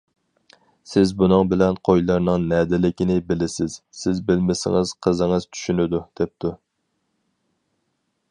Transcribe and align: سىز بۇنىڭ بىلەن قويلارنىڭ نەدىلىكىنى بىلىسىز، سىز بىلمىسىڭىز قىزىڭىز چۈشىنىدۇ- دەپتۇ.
سىز 0.91 1.11
بۇنىڭ 1.17 1.49
بىلەن 1.51 1.75
قويلارنىڭ 1.89 2.47
نەدىلىكىنى 2.53 3.17
بىلىسىز، 3.29 3.75
سىز 3.99 4.23
بىلمىسىڭىز 4.31 4.93
قىزىڭىز 5.07 5.47
چۈشىنىدۇ- 5.57 6.03
دەپتۇ. 6.21 6.55